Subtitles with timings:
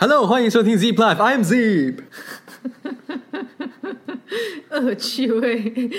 [0.00, 1.96] Hello，欢迎收听 Zip Life，I'm Zip。
[4.72, 5.90] 恶趣味，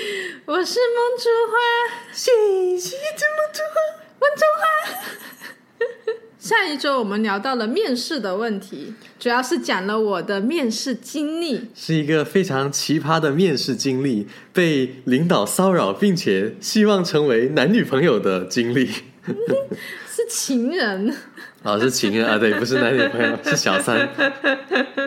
[0.44, 1.54] 我是梦竹花，
[2.12, 2.32] 谢
[2.76, 3.06] 谢梦
[3.52, 3.78] 竹花，
[4.18, 4.66] 梦竹花。
[6.36, 18.90] 下一周我们聊到了面试的问题，主要是讲了我的面试经历，是一个非常奇葩的面试经历，被领导骚扰，并且希望成为男女朋友的经历。
[20.08, 21.16] 是情人，
[21.62, 24.08] 老，是情人啊，对，不是男女朋友，是小三。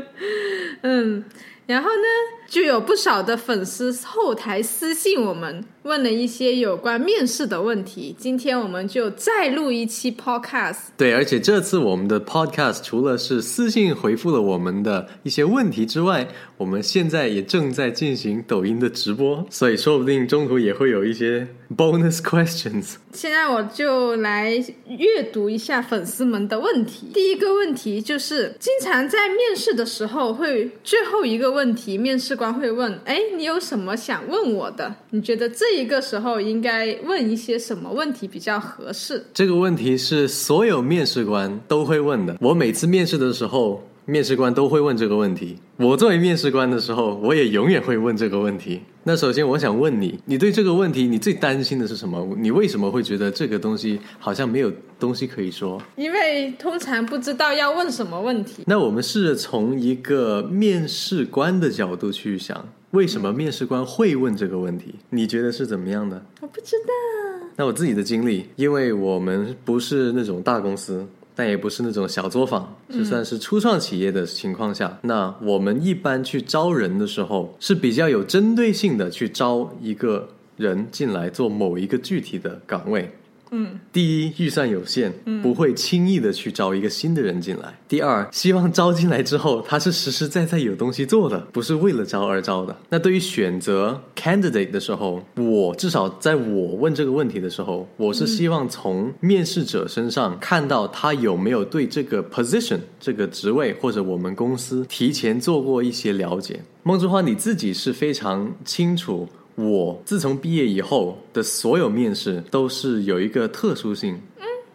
[0.82, 1.24] 嗯，
[1.68, 2.08] 然后呢，
[2.48, 5.64] 就有不少的粉丝后台私信我们。
[5.86, 10.78] 问了一些有关面试的问题，今天我们就再录一期 podcast。
[10.98, 16.28] 对，而且这次我们的 podcast 除了是私信回复了我们的一些问题之外，
[16.58, 22.96] 我们现在也正在进行抖音的直播，所以说不定中途也会有一些 bonus questions。
[23.14, 24.56] 现在我就来
[24.88, 27.12] 阅读一下粉丝们的问题。
[27.14, 34.96] 第一个问题就是，经常在面试的时候会最后一个问题，面试官会问：“哎，你有什么想问我的？
[35.12, 39.26] 你觉得这？”这个时候应该问一些什么问题比较合适？
[39.34, 42.38] 这个问题是所有面试官都会问的。
[42.40, 45.58] 我每次面试的时候，面试官都会问这个问题。
[45.76, 48.84] 我作为面试官的时候，我也永远会问这个问题。
[49.08, 52.36] 那首先，我想问你，你对这个问题，你最担心的是什么？
[52.40, 55.80] 你为什么会觉得这个东西好像没有东西可以说？
[55.96, 58.64] 因为通常不知道要问什么问题。
[58.66, 62.68] 那我们试着从一个面试官的角度去想。
[62.92, 64.96] 为什么面试官会问这个问题？
[65.12, 66.26] 你觉得是怎么样的？
[66.42, 67.48] 我不知道。
[67.58, 83.12] 那我自己的经历，因为我们不是那种大公司，但也不是那种小作坊，就算是初创企业的情况下，那我们一般去招人的时候是比较有针对性的去招一个人进来做某一个具体的岗位。
[83.58, 87.74] 嗯，第一，预算有限，不会轻易的去招一个新的人进来。
[87.88, 92.76] 第二，希望招进来之后，他是实实在在有东西做的，不是为了招而招的。
[92.90, 106.60] 那对于选择 candidate 的时候，我至少在我问这个问题的时候，我是希望从面试者身上看到他有没有对这个 position 这个职位或者我们公司提前做过一些了解。
[106.84, 109.28] 孟之花，你自己是非常清楚。
[109.56, 114.20] 我自从毕业以后的所有面试都是有一个特殊性，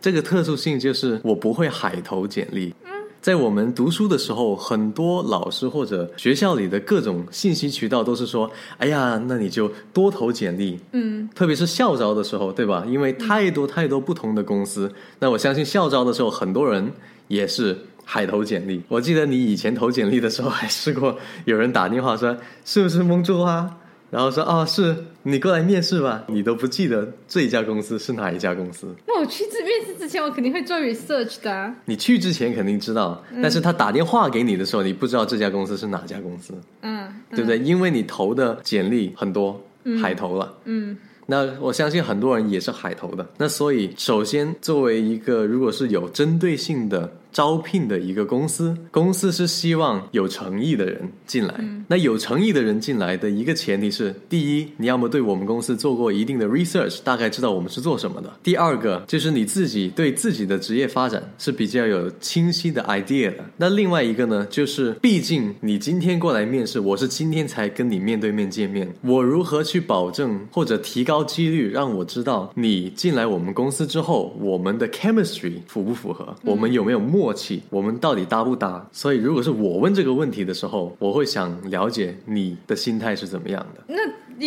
[0.01, 2.75] 这个特殊性就是我不会海投简历。
[3.21, 12.83] 在我们读书的时候，很多老师或者学校里的各种信息渠道都是说：“哎呀，那你就多投简历。”嗯，特别是校招的时候，对吧？
[12.89, 16.91] 因为太多太多不同的公司，那我相信校招的时候，很多人
[17.29, 17.77] 也是
[18.07, 18.81] 海投简历。
[18.89, 21.15] 我记得你以前投简历的时候，还试过
[21.45, 23.71] 有人打电话说：“是不是蒙住啊？”
[24.11, 28.93] 然后说哦，是你过来面试吧，你都不记得这一家公司是哪一家公司？
[29.07, 31.73] 那我去这面试之前，我肯定会做 research 的。
[31.85, 37.59] 你去之前肯定知道，但是他打电话给你的时候，你不知道这家公司是哪家公司，嗯，对不对？
[37.59, 39.61] 因为你投的简历很多，
[40.03, 40.97] 海投了，嗯。
[41.27, 43.25] 那我相信很多人也是海投的。
[43.39, 47.13] 那所以，首先作为一个如果是有针对性的。
[47.33, 51.55] 招聘的一个公司，公司是希望有诚意的人进来。
[51.89, 63.45] 那有诚意的人进来的一个前提是：第一，你要么对我们公司做过一定的 research，大概知道我们是做什么的；第二个就是你自己对自己的职业发展是比较有清晰的 idea 的。
[63.57, 77.20] 那另外一个呢，就是毕竟你今天过来面试，我是今天才跟你面对面见面，我如何去保证或者提高几率，让我知道你进来我们公司之后，我们的 chemistry 符不符合，我们有没有默。
[77.21, 78.89] 默契，我们到底搭不搭？
[78.91, 83.85] 所以，如果是我问这个问题的时候，我会想了解你的心态是怎么样的。
[83.87, 83.97] 那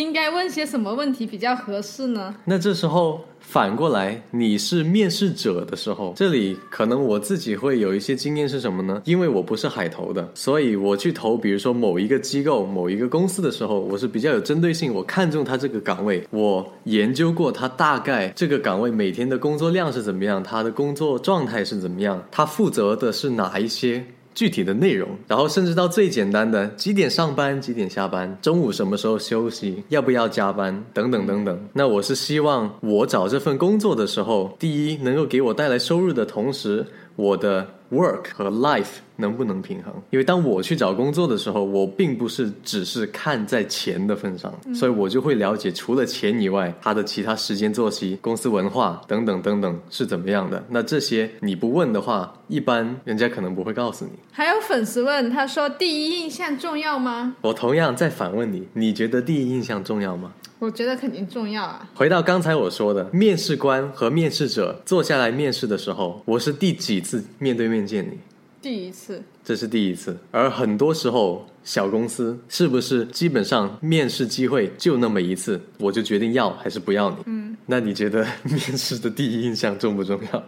[0.00, 2.34] 应该问些什么问题比较合适呢？
[2.44, 3.24] 那这时候。
[3.46, 9.02] 反过来，你是面试者的时候，这里可能我自己会有一些经验是什么呢？
[9.04, 14.94] 因为我不是海投的，所以我去投，比如说某一个机构、某一个公司的时候，我是比较有针对性。
[14.94, 24.02] 我看中他这个岗位，我研究过他大概这个岗位每天的工作量是怎么样，他的工作状态是怎么样，他负责的是哪一些。
[24.34, 31.68] 具体的内容，然后甚至到最简单的几点上班、几点下班、中午什么时候休息、要不要加班等等等等。
[31.72, 36.84] 那我是希望我找这份工作的时候，第一能够给我带来收入的同时，
[37.16, 39.00] 我的 work 和 life。
[39.16, 39.94] 能不能平衡？
[40.10, 50.60] 因为当我去找工作的时候，我并不是只是看在钱的份上，所以我就会了解除了钱以外，他的其他时间作息、公司文化等等等等是怎么样的。
[50.68, 54.10] 那这些你不问的话，一般人家可能不会告诉你。
[54.32, 60.32] 还有粉丝问，他说：“第一印象重要吗？”我同样在反问你，你觉得第一印象重要吗？
[60.58, 61.88] 我觉得肯定重要啊。
[61.94, 68.18] 回到刚才我说的，面试官和面试者坐下来面试的时候，我是第几次面对面见你？
[68.62, 70.16] 第一次，这是第一次。
[70.30, 77.16] 而很多时候，小公司是不是基本上面试机会就那么一次，我就决定要还是不要你？
[77.26, 80.42] 嗯，那你觉得 面试的第一印象重不重要？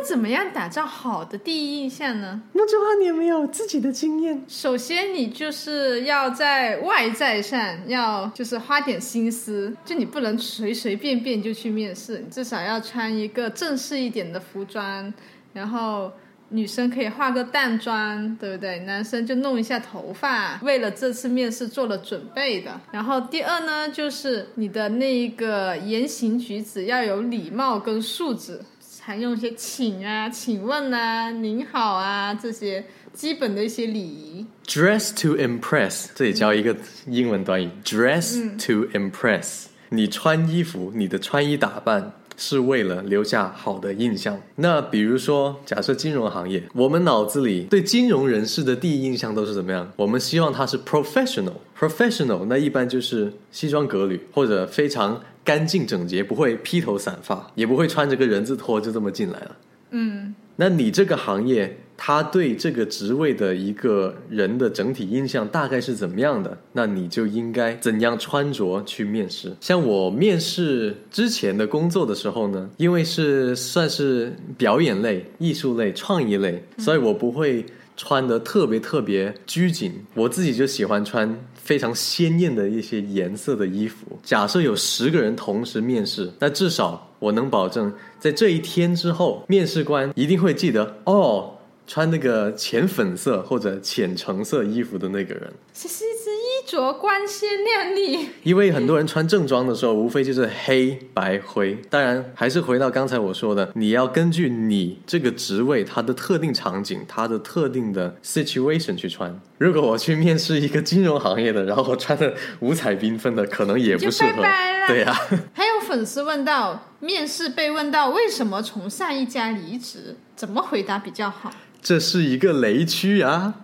[0.00, 2.40] 那怎么样打造好的第一印象呢？
[2.54, 4.42] 那句话你有没有自己的经验？
[4.48, 15.12] 首先，你就是要在外在上要就是花点心思，就你不能随随便便就去面试，你至少要穿一个正式一点的服装，
[15.52, 16.10] 然后
[16.48, 18.78] 女生可以化个淡妆，对不对？
[18.80, 22.80] 男生就弄一下头发，为了这次面试做了准备的。
[22.90, 28.62] 然后第二呢，就是你的那一个言行举止要有礼貌跟素质。
[29.02, 34.44] 常用一些请啊、请问啊、您好啊这些基本的一些礼仪。
[34.66, 36.76] Dress to impress，这里教一个
[37.06, 37.70] 英文短语。
[37.82, 44.38] Dress to impress，你穿衣服，你的穿衣打扮是为了留下好的印象。
[44.56, 49.90] 那比如说，假设金融行业，我们脑子里对金融人士的第一印象都是怎么样？
[49.96, 51.54] 我们希望他是 professional。
[51.78, 59.56] professional，那一般就是西装革履或者非常干净整洁，不会披头散发，也不会穿着个人字拖就这么进来了。
[59.90, 66.56] 嗯，那你这个行业，他对这个职位的一个人的整体印象大概是怎么样的？
[66.72, 69.52] 那你就应该怎样穿着去面试？
[69.60, 77.66] 像我面试之前的工作的时候呢，因为是算是表演类、艺术类、创意类，所以我不会
[78.02, 84.18] 穿的特别特别拘谨，我自己就喜欢穿非常鲜艳的一些颜色的衣服。
[84.22, 95.52] 假设有十个人同时面试，那至少我能保证，在这一天之后，面试官一定会记得哦，穿那个浅粉色或者浅橙色衣服的那个人。
[95.74, 98.28] 是一只衣着光鲜亮丽。
[98.42, 101.78] 因为很多人穿正装的时候，无非就是黑白灰。
[101.88, 109.40] 当然，还是回到刚才我说的，你要根据你这个职位它的特定场景、它的特定的 situation 去穿。
[109.58, 114.30] 如果我去面试一个金融行业的，然后我穿的五彩缤纷的，可能也不适合。
[114.30, 115.14] 拜拜了对呀、
[115.52, 121.52] 还有粉丝问到，面试被问到为什么从上一家离职，怎么回答比较好？
[121.82, 123.54] 这是一个雷区啊。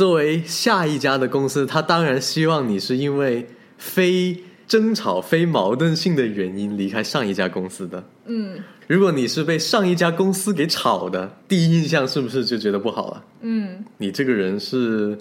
[0.00, 4.34] 作为下一家的公司，他当然希望你是因为非
[4.66, 8.02] 争吵、非矛盾性的原因离开上一家公司的。
[8.24, 8.56] 嗯
[8.86, 13.24] 如果你是被上一家公司给炒的，第一印象是不是就觉得不好了？
[13.42, 15.18] 嗯，你这个人是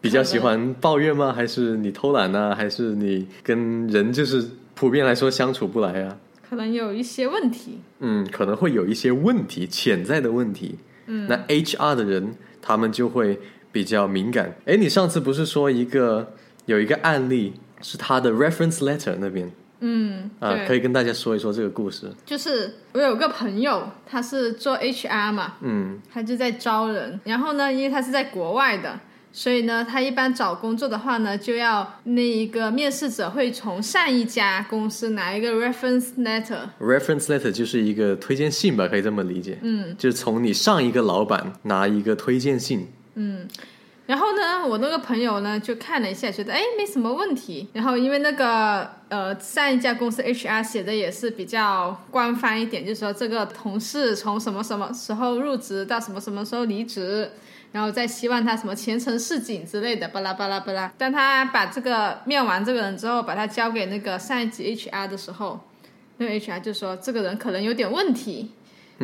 [0.00, 1.32] 比较喜欢抱怨吗？
[1.32, 6.16] 还是你偷懒呢、还是你跟人就是普遍来说相处不来啊？
[6.48, 7.80] 可能有一些问题。
[7.98, 10.76] 嗯，可能会有一些问题，潜在的问题。
[11.06, 13.40] 嗯，那 HR 的人他们就会
[13.72, 14.54] 比较敏感。
[14.66, 16.34] 哎，你上次不是说一个
[16.66, 22.08] 有一个案例是他的 reference letter 那边嗯，啊，可以跟大家说一说这个故事。
[22.24, 27.18] 就是我有个朋友，他是做 HR 嘛，嗯他就在招人。
[27.24, 29.00] 然后呢，因为他是在国外的，
[29.32, 36.60] 所以呢，他一般找工作的话呢，就要那一个面试者会从上一家公司拿一个 reference letter。
[36.78, 39.58] ，reference letter 就是一个推荐信吧，可以这么理解。
[39.62, 42.86] 嗯，就是从你上一个老板拿一个推荐信。
[43.14, 43.48] 嗯
[44.04, 47.68] 然后呢，我那个朋友呢就看了一下，觉得哎没什么问题。
[47.72, 57.30] 然后因为那个呃上一家公司 HR 写的也是比较官方一点，就是说这个同事从什么什么时候入职到什么什么时候离职，
[57.70, 60.92] 然后再希望他什么前程似锦之类的，巴拉巴拉巴拉。
[60.98, 65.60] 当他把这个面完这个人之后，把他交给那个上一级 HR 的时候，
[66.16, 68.50] 那个 HR 就说这个人可能有点问题。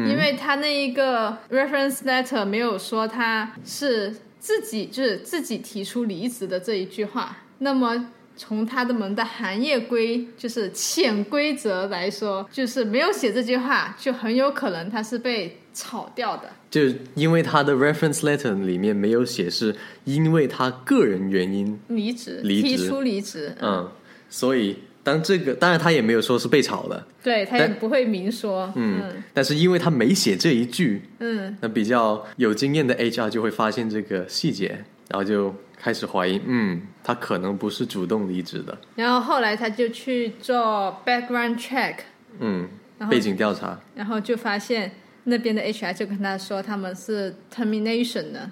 [0.07, 16.49] 因为他那一个 reference letter 没有说他是自己就是自己提出离职的这一句话，那么从他的们的行业规就是潜规则来说，就是没有写这句话，就很有可能他是被炒掉的。
[16.71, 16.83] 就
[17.15, 19.75] 因为他的 reference letter 里面没有写是
[20.05, 23.91] 因为他个人原因，离职，离职提出离职，嗯，
[24.29, 24.77] 所以
[25.09, 41.95] 当这个当然他也没有说是被炒的，对他也不会明说，嗯，但是因为他没写这一句，嗯那比较有经验的 HR 就会发现这个细节，然后就开始怀疑，嗯，他可能不是主动离职的，然后后来他就去做 background check，
[42.41, 42.69] 嗯，
[43.09, 44.93] 背景调查，然后就发现
[45.25, 48.51] 那边的 HR 就跟他说他们是 termination 的，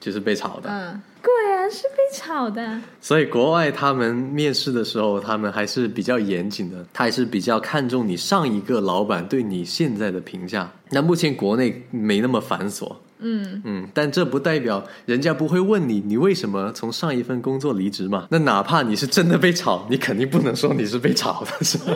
[0.00, 0.70] 就是被炒的。
[0.70, 1.30] 嗯，果
[1.68, 2.80] 然是被炒的。
[3.00, 10.72] 所以国外他们面试的时候，他们还是比较严谨的，他还是比较看重你上一个老板对你现在的评价。
[10.90, 18.26] 那目前国内没那么繁琐，嗯，嗯，但这不代表人家不会问你，你为什么从上一份工作离职嘛？
[18.30, 21.92] 那哪怕你是真的被炒，你肯定不能说你是被炒的，是吧？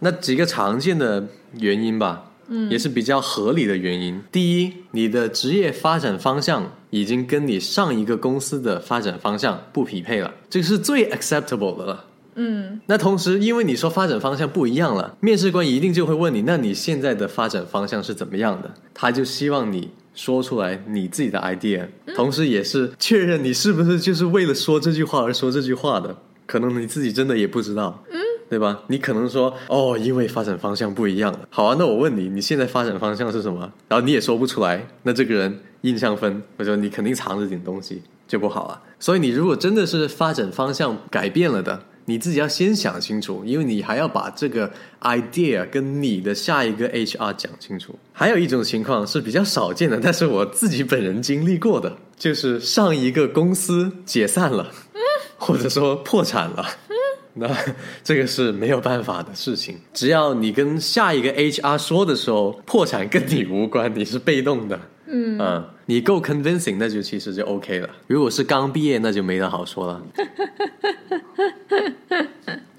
[0.00, 4.22] 那几个常见的原因吧，嗯，也是比较合理的原因。
[4.30, 12.04] 第一，你的职业发展方向已经跟你上一个公司的发展方向不匹配了，这个是最 acceptable 的了。
[12.36, 18.70] 嗯，那同时，因为你说发展方向不一样了，面试官一定就会问你，那你现在的发展方向是怎么样的？
[18.92, 26.16] 他就希望你说出来你自己的 idea，同时也是确认你是不是就是为了说这句话而说这句话的。
[26.46, 28.80] 可能你自己真的也不知道，嗯，对吧？
[28.86, 31.40] 你可能说哦，因为发展方向不一样了。
[31.50, 33.72] 好啊，那我问你，你现在发展方向是什么？
[33.88, 38.82] 然后你也说不出来，那这个人印象分，我说你肯定藏着点东西，就不好了。
[38.98, 44.70] 所以你如果真的是发展方向改变了的，你自己要先想清楚，因为你还要把这个
[45.02, 47.94] idea 跟你的下一个 HR 讲清楚。
[48.12, 54.70] 还有一种情况是比较少见的，但是我自己本人经历过的，就是上一个公司解散了。
[55.38, 56.66] 或者说破产了，
[57.34, 57.46] 那
[58.02, 59.78] 这个是没有办法的事情。
[59.92, 64.80] 只要你跟下一个 HR 说的时候，破产跟你无关，你是被动的。
[65.06, 67.88] 嗯，啊，你够 convincing，那就其实就 OK 了。
[68.06, 70.02] 如果是刚毕业，那就没得好说了。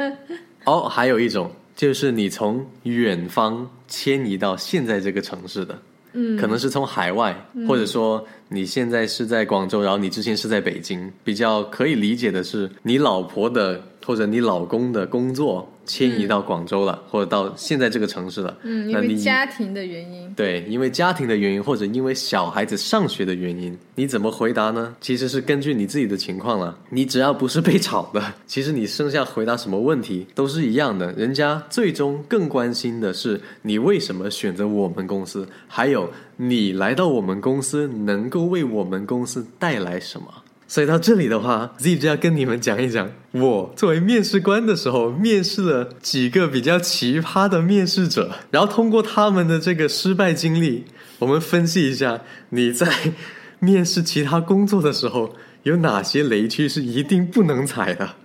[0.66, 5.80] 哦，还有一种就是你从远方迁移到现在这个城市的。
[6.14, 7.36] 嗯，可能是从海外，
[7.68, 11.12] 或者说你现在是在广州，然后你之前是在北京。
[11.24, 15.72] 比较可以理解的是，你老婆的或者你老公的工作。
[15.88, 18.56] 迁移到广州了，或者到现在这个城市了。
[18.62, 20.32] 嗯，因为家庭的原因。
[20.36, 24.96] 对，因为家庭的原因，或者因为小孩子上学的原因，你怎么回答呢？
[25.02, 26.78] 其实是根据你自己的情况了。
[26.90, 31.12] 你只要不是被炒的， 其实你剩下回答什么问题都是一样的。
[31.14, 40.28] 人家最终更关心的是你为什么选择我们公司，还有你来到我们公司能够为我们公司带来什么。
[40.68, 50.84] 所以到这里的话，Z 就要跟你们讲一讲，我作为面试官的时候，面试了几个比较奇葩的面试者，然后通过他们的这个失败经历，
[51.20, 53.14] 我们分析一下你在
[53.60, 55.34] 面试其他工作的时候
[55.64, 58.16] 有哪些雷区是一定不能踩的。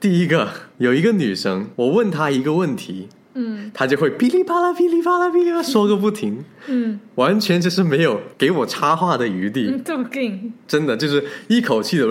[0.00, 3.08] 第一个，有一个女生，我问她一个问题。
[3.40, 12.04] 嗯，他就会噼里啪啦、噼里啪啦、噼里啪啦说个不停，嗯，完全就是没有给我插话的余地，这么劲，真的就是一口气的，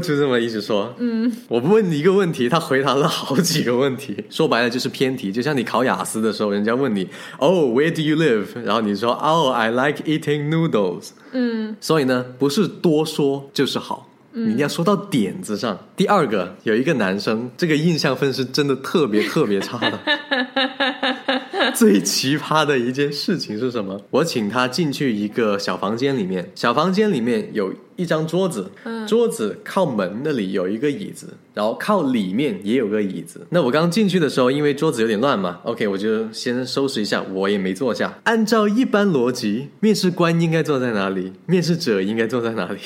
[0.00, 7.06] 就这么一直说，嗯，我问你一个问题，他回答了好几个问题，说白了就是偏题，就像你考雅思的时候，人家问你
[7.36, 8.46] ，Oh, where do you live？
[8.64, 11.10] 然后你说，Oh, I like eating noodles。
[11.32, 14.07] 嗯，所以呢，不是多说就是好。
[14.32, 15.78] 你要说到点子上。
[15.96, 19.98] 第二个，有一个男生，这个印象分是真的特别特别差的。
[21.74, 24.00] 最奇葩的一件事情是什么？
[24.10, 27.74] 我请他进去一个小房间里面，小房间里面有。
[27.98, 28.70] 一张桌子，
[29.08, 33.44] 桌子靠门那里有一个椅子，然后靠里面也有个椅子。
[33.50, 38.16] 那我刚进去的时候，因为桌子有点乱嘛，OK，我就先收拾一下，我也没坐下。
[38.22, 41.32] 按照一般逻辑，面试官应该坐在哪里？
[41.46, 42.78] 面试者应该坐在哪里？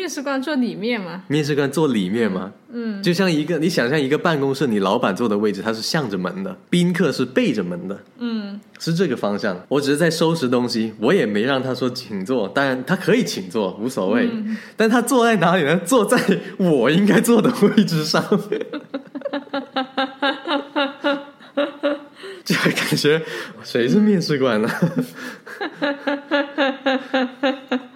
[0.00, 1.24] 面试官坐里面吗？
[1.28, 2.50] 面试官坐里面吗？
[2.72, 7.98] 嗯，就像一个你想象一个办公室，你老板坐的位置，他是向着门的，宾客是背着门的。
[8.18, 8.58] 嗯。
[8.78, 14.26] 是这个方向，我只是在收拾东西，我也没让他说请坐，当然他可以请坐，无所谓。
[14.74, 15.78] 但他坐在哪里呢？
[15.84, 16.18] 坐在
[16.56, 18.58] 我应该坐的位置上面，
[22.42, 23.20] 就感觉
[23.62, 24.70] 谁是面试官呢？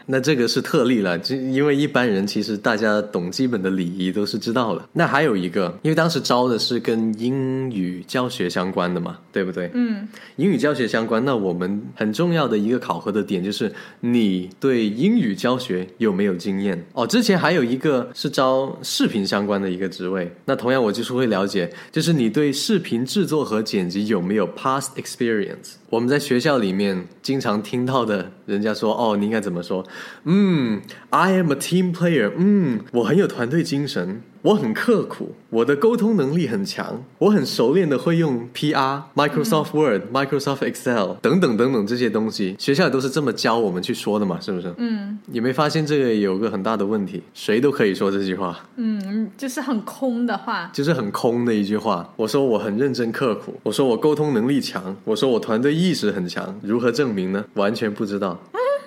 [0.06, 4.88] 那这个是特例了，就因为一般人其实大家懂基本的礼仪都是知道了。
[4.92, 9.70] 那还有一个，因为当时招的是跟英语教学相关的嘛，对不对？
[9.74, 10.06] 嗯，
[10.36, 17.06] 英语教学相关，那我们很重要的一个考核的点就是你对英语教学有没有经验哦。
[17.06, 25.74] 之前还有一个是招视频相关的一个职位，那同样我就是会了解，就是你对视频制作和剪辑有没有 past experience。
[25.88, 29.84] 我们在学校里面经常听到的，人家说哦，你应该怎么说？
[30.24, 32.32] 嗯，I am a team player。
[32.36, 34.22] 嗯，我很有团队精神。
[34.44, 44.70] 我很刻苦，我的沟通能力很强，我很熟练的会用 PR、Microsoft Word、Microsoft Excel 等等等等这些东西，学校都是这么教我们去说的嘛，是不是？
[44.76, 47.22] 嗯，你没发现这个有个很大的问题？
[47.32, 52.12] 谁都可以说这句话，嗯，就是很空的话，就是很空的一句话。
[52.16, 57.42] 我说我很认真刻苦，我说我沟通能力强，我说我团队意识很强，如何证明呢？
[57.54, 58.38] 完全不知道。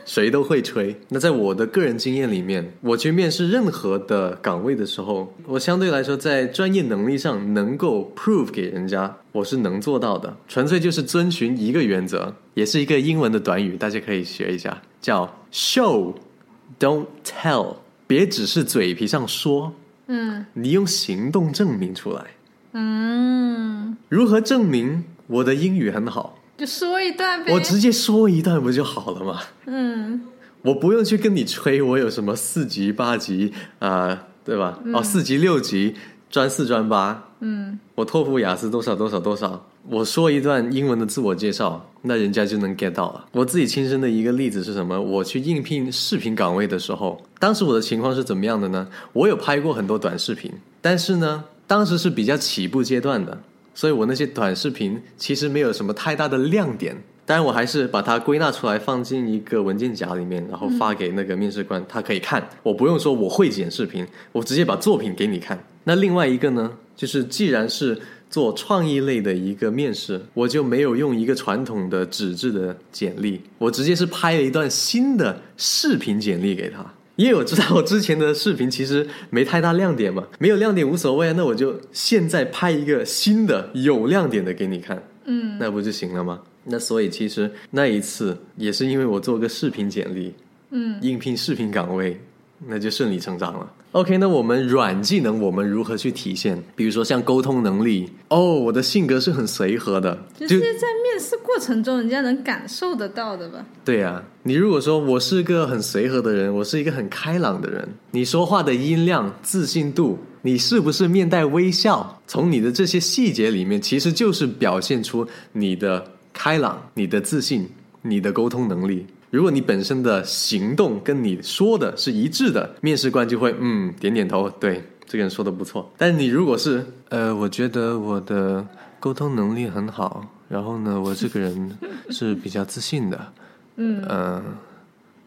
[0.08, 0.96] 谁都会吹。
[1.10, 10.36] 那在我的个人经验里面，我去面试任何的岗位的时候，我相对来说在专业能力上能够 prove 给人家，我是能做到的。
[10.48, 17.76] 纯粹就是遵循一个原则，也是一个英文的短语，大家可以学一下，叫 show，don't tell。
[18.08, 19.74] 别只是嘴皮上说，
[20.08, 22.24] 嗯，你用行动证明出来。
[22.72, 26.37] 嗯，如何证明我的英语很好？
[26.58, 27.54] 就说一段呗。
[27.54, 29.42] 我直接说一段不就好了吗？
[29.66, 30.22] 嗯
[30.64, 34.78] 我不用去跟你吹，我有什么四级、八级啊、对吧？
[34.94, 35.96] 哦，四级、六级，
[36.30, 43.26] 专四、专八，嗯我托福、雅思多少多少多少，我说一段英文的自我介绍，那人家就能 get 到了。
[43.32, 45.00] 我自己亲身的一个例子是什么？
[45.00, 48.88] 我去应聘视频岗位的时候，当时我的情况是怎么样的呢？
[49.14, 53.42] 我有拍过很多短视频，但是呢，当时是比较起步阶段的，
[53.78, 56.98] 所以我那些短视频其实没有什么太大的亮点。
[57.28, 62.50] 当然，我还是把它归纳出来，放进一个文件夹里面，然后发给那个面试官，他可以看。
[62.64, 65.64] 我不用说我会剪视频，我直接把作品给你看。
[65.84, 67.96] 那另外一个呢，就是既然是
[68.32, 76.84] 做创意类的一个面试，我就没有用一个传统的纸质的简历，我直接是拍了一段新的视频简历给他。
[77.18, 85.04] 因为我知道我之前的视频其实没太大亮点嘛，没有亮点无所谓啊，那我就现在拍一个新的有亮点的给你看。
[85.26, 86.40] 嗯那不就行了吗？
[86.64, 90.34] 那所以其实那一次也是因为我做个视频简历，
[90.70, 92.22] 嗯应聘视频岗位，
[92.66, 93.72] 那就顺理成章了。
[93.92, 96.62] OK，那我们软技能我们如何去体现？
[96.76, 103.66] 比如说像沟通能力，哦，我的性格是很随和的，就是在面试过程中，人家能感受得到的吧？
[103.86, 112.22] 对呀、你如果说我是个很随和的人，我是一个很开朗的人，你说话的音量、自信度，你是不是面带微笑？
[112.28, 117.70] 从你的这些细节里面，其实就是表现出你的开朗、你的自信、
[118.02, 119.06] 你的沟通能力。
[119.30, 125.92] 如果你本身的行动跟你说的是一致的，面试官就会嗯点点头，对这个人说的不错。
[125.98, 128.66] 但你如果是呃，我觉得我的
[129.00, 131.78] 沟通能力很好，然后呢，我这个人
[132.10, 133.34] 是比较自信的，
[133.76, 134.44] 嗯嗯，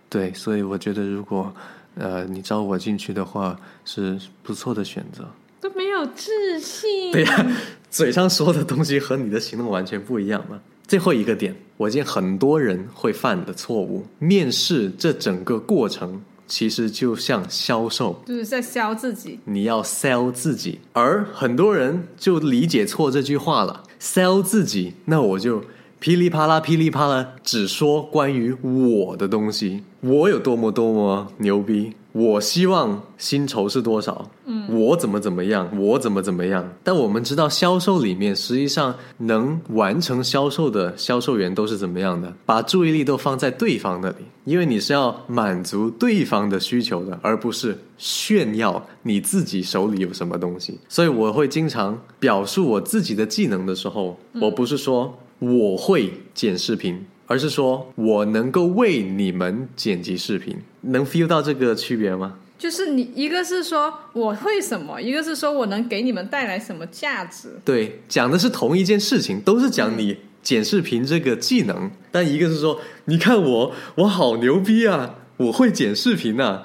[0.09, 1.53] 对，所以我觉得如果
[1.95, 5.29] 呃你招我进去的话，是不错的选择。
[5.61, 7.13] 都没有自信。
[7.13, 7.47] 对呀、
[7.91, 10.59] 嘴上说的东西和你的行动完全不一样嘛。
[10.87, 19.41] 最后一个点，我见很多人会犯的错误，面试这整个过程其实就像销售，就是在销自己。
[19.47, 23.85] 你要 sell 自己，而很多人就理解错这句话了。
[23.99, 25.65] sell 自己，那我就
[25.99, 36.69] 噼里啪啦、噼里啪啦，只说关于我的东西，我有多么多么牛逼，我希望薪酬是多少，嗯，我怎么怎么样，我怎么怎么样。
[36.83, 42.33] 但我们知道，销售里面实际上能完成销售的销售员都是怎么样的？
[42.45, 50.79] 把注意力都放在对方那里，因为你是要满足对方的需求的，而不是炫耀你自己手里有什么东西。
[50.89, 57.07] 所以我会经常表述我自己的技能的时候，我不是说我会剪视频。
[57.31, 62.35] 而是说我能够为你们剪辑视频，能 feel 到这个区别吗？
[62.59, 67.51] 就是你一个是说我会什么，一个是说我能给你们带来什么价值。
[67.65, 76.65] 对，讲的是同一件事情，都是讲你剪视频这个技能，但一个是说，你看我，我好牛逼啊，我会剪视频呐、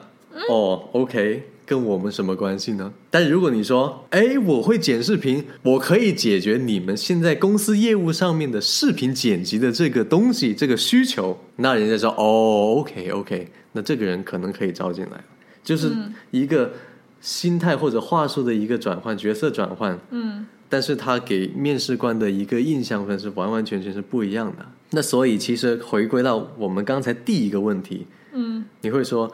[0.50, 2.94] 哦，OK，跟我们什么关系呢？
[3.10, 15.24] 但如果你说，哎，我会剪视频，我可以解决你们现在公司业务上面的视频剪辑的这个东西，这个需求，那人家说，哦，OK，OK，那这个人可能可以招进来，
[15.64, 15.92] 就是
[16.32, 16.72] 一个
[17.20, 24.66] 心态或者话术的一个转换，角色转换，嗯但是他给面试官的一个印象分是完完全全是不一样的。
[24.92, 29.32] 那所以其实回归到我们刚才第一个问题，嗯你会说，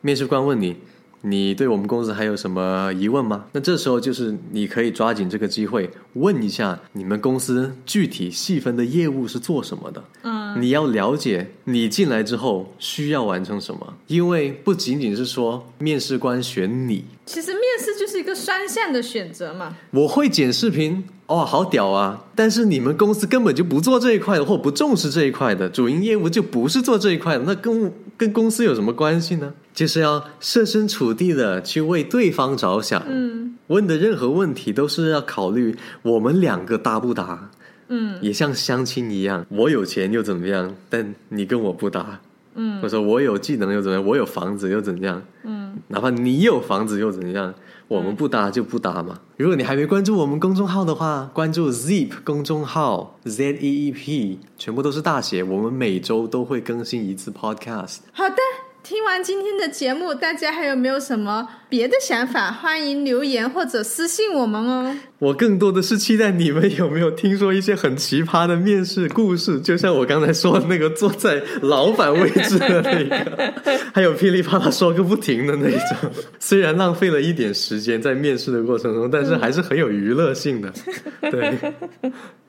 [0.00, 0.76] 面试官问你，
[1.22, 3.46] 你对我们公司还有什么疑问吗？
[3.52, 10.02] 那这时候就是你可以抓紧这个机会问一下你们公司具体细分的业务是做什么的。
[10.22, 19.74] 嗯你要了解你进来之后需要完成什么，因为不仅仅是说面试官选你，其实面试就是一个双向的选择嘛。
[19.92, 22.26] 我会剪视频，哦，好屌啊！
[22.34, 29.54] 但是你们公司根本就不做这一块的，或不重视这一块的，主营业务就不是做这一块的，那跟跟公司有什么关系呢？
[29.74, 37.50] 就是要设身处地的去为对方着想，嗯问的任何问题都是要考虑我们两个搭不搭，
[37.88, 40.74] 嗯也像相亲一样，我有钱又怎么样？
[40.90, 42.20] 但你跟我不搭，
[42.54, 44.06] 嗯我说我有技能又怎么样？
[44.06, 45.22] 我有房子又怎样？
[45.44, 47.54] 嗯哪怕你有房子又怎样？
[47.88, 49.20] 我们不搭就不搭嘛。
[49.36, 55.42] 如果你还没关注我们公众号的话，关注 Zeep 公众号 Z E E P，全部都是大写。
[55.42, 57.98] 我们每周都会更新一次 Podcast。
[58.12, 58.36] 好的，
[58.82, 62.50] 听完今天的节目，大家还有没有什么别的想法？
[62.50, 64.96] 欢迎留言或者私信我们哦。
[65.20, 73.54] 我更多的是期待你们有没有听说一些很奇葩的面试故事，就像我刚才说的那个坐在老板位置的那个，
[73.94, 76.10] 还有噼里啪啦说个不停的那种。
[76.40, 80.72] 虽然浪费了一点时间在面试的过程中，但是还是很有娱乐性的。
[81.30, 81.56] 对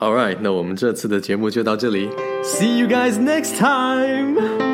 [0.00, 2.08] ，All right，那我们这次的节目就到这里
[2.42, 4.73] ，See you guys next time。